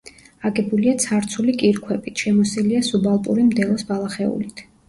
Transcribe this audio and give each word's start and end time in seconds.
აგებულია 0.49 0.93
ცარცული 1.03 1.55
კირქვებით; 1.63 2.25
შემოსილია 2.25 2.81
სუბალპური 2.91 3.47
მდელოს 3.51 3.89
ბალახეულით. 3.93 4.69